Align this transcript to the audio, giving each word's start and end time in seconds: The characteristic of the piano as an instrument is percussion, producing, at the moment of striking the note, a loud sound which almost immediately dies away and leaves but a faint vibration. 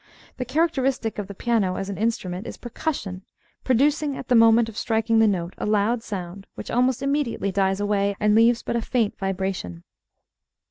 The 0.37 0.45
characteristic 0.45 1.19
of 1.19 1.27
the 1.27 1.35
piano 1.35 1.75
as 1.75 1.87
an 1.87 1.99
instrument 1.99 2.47
is 2.47 2.57
percussion, 2.57 3.21
producing, 3.63 4.17
at 4.17 4.29
the 4.29 4.33
moment 4.33 4.67
of 4.67 4.75
striking 4.75 5.19
the 5.19 5.27
note, 5.27 5.53
a 5.59 5.67
loud 5.67 6.01
sound 6.01 6.47
which 6.55 6.71
almost 6.71 7.03
immediately 7.03 7.51
dies 7.51 7.79
away 7.79 8.15
and 8.19 8.33
leaves 8.33 8.63
but 8.63 8.75
a 8.75 8.81
faint 8.81 9.15
vibration. 9.19 9.83